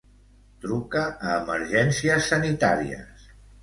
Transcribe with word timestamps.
Truca 0.63 1.03
a 1.11 1.37
Emergències 1.43 2.35
Sanitàries. 2.35 3.33